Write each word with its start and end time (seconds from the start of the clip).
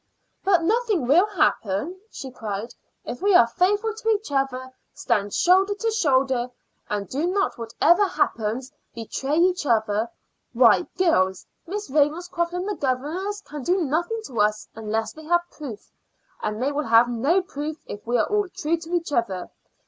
"But 0.43 0.63
nothing 0.63 1.05
will 1.05 1.27
happen," 1.27 1.99
she 2.09 2.31
cried, 2.31 2.73
"if 3.05 3.21
we 3.21 3.35
are 3.35 3.45
faithful 3.45 3.93
to 3.93 4.09
each 4.09 4.31
other, 4.31 4.71
stand 4.95 5.31
shoulder 5.31 5.75
to 5.75 5.91
shoulder, 5.91 6.49
and 6.89 7.07
do 7.07 7.27
not 7.27 7.59
whatever 7.59 8.07
happens, 8.07 8.71
betray 8.95 9.37
each 9.37 9.63
other. 9.67 10.09
Why 10.53 10.87
girls, 10.97 11.45
Miss 11.67 11.87
Ravenscroft 11.91 12.51
and 12.53 12.67
the 12.67 12.73
governors 12.73 13.41
can 13.41 13.61
do 13.61 13.83
nothing 13.83 14.21
to 14.25 14.39
us 14.41 14.67
unless 14.73 15.13
they 15.13 15.25
have 15.25 15.45
proof, 15.51 15.91
and 16.41 16.59
they 16.63 16.71
will 16.71 16.85
have 16.87 17.07
no 17.07 17.43
proof 17.43 17.77
if 17.85 18.07
we 18.07 18.17
are 18.17 18.25
all 18.25 18.49
true 18.49 18.77
to 18.77 18.95
each 18.95 19.13
other. 19.13 19.51